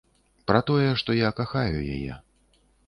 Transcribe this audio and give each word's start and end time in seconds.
Пра 0.51 0.61
тое, 0.69 0.89
што 1.03 1.19
я 1.19 1.29
кахаю 1.43 1.77
яе. 1.99 2.21